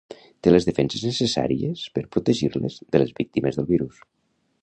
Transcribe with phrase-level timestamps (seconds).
[0.45, 4.01] Té les defenses necessàries per protegir-les de les víctimes del virus.